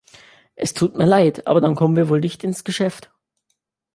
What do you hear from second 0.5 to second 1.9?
Es tut mir leid, aber dann